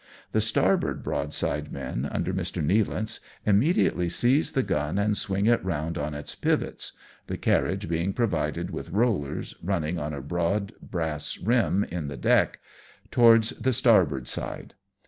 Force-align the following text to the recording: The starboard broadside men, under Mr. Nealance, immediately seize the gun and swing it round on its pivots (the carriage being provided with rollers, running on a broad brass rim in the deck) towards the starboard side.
The 0.31 0.41
starboard 0.41 1.03
broadside 1.03 1.71
men, 1.71 2.09
under 2.11 2.33
Mr. 2.33 2.65
Nealance, 2.65 3.19
immediately 3.45 4.09
seize 4.09 4.53
the 4.53 4.63
gun 4.63 4.97
and 4.97 5.15
swing 5.15 5.45
it 5.45 5.63
round 5.63 5.95
on 5.95 6.15
its 6.15 6.33
pivots 6.33 6.93
(the 7.27 7.37
carriage 7.37 7.87
being 7.87 8.11
provided 8.11 8.71
with 8.71 8.89
rollers, 8.89 9.53
running 9.61 9.99
on 9.99 10.11
a 10.11 10.21
broad 10.23 10.73
brass 10.81 11.37
rim 11.37 11.83
in 11.83 12.07
the 12.07 12.17
deck) 12.17 12.57
towards 13.11 13.51
the 13.51 13.73
starboard 13.73 14.27
side. 14.27 14.73